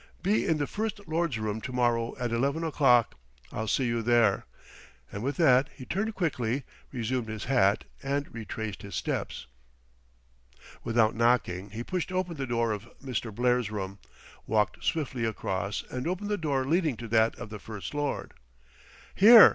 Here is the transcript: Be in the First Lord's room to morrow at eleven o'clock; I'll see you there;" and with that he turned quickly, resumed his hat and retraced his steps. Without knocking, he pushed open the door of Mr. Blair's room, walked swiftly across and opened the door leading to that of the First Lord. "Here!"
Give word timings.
Be 0.23 0.47
in 0.47 0.57
the 0.57 0.65
First 0.65 0.99
Lord's 1.07 1.37
room 1.37 1.61
to 1.61 1.71
morrow 1.71 2.15
at 2.19 2.31
eleven 2.31 2.63
o'clock; 2.63 3.19
I'll 3.51 3.67
see 3.67 3.85
you 3.85 4.01
there;" 4.01 4.47
and 5.11 5.21
with 5.21 5.37
that 5.37 5.69
he 5.75 5.85
turned 5.85 6.15
quickly, 6.15 6.63
resumed 6.91 7.27
his 7.29 7.43
hat 7.43 7.83
and 8.01 8.33
retraced 8.33 8.81
his 8.81 8.95
steps. 8.95 9.45
Without 10.83 11.13
knocking, 11.15 11.69
he 11.69 11.83
pushed 11.83 12.11
open 12.11 12.37
the 12.37 12.47
door 12.47 12.71
of 12.71 12.89
Mr. 12.99 13.31
Blair's 13.31 13.69
room, 13.69 13.99
walked 14.47 14.83
swiftly 14.83 15.23
across 15.23 15.83
and 15.91 16.07
opened 16.07 16.29
the 16.31 16.35
door 16.39 16.65
leading 16.65 16.97
to 16.97 17.07
that 17.09 17.35
of 17.37 17.51
the 17.51 17.59
First 17.59 17.93
Lord. 17.93 18.33
"Here!" 19.13 19.49